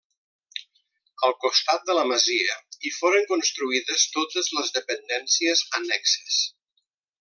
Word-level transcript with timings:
Al 1.27 1.35
costat 1.43 1.85
de 1.89 1.97
la 1.99 2.07
masia 2.13 2.57
hi 2.89 2.93
foren 2.97 3.29
construïdes 3.35 4.09
totes 4.19 4.53
les 4.59 4.77
dependències 4.81 5.67
annexes. 5.83 6.45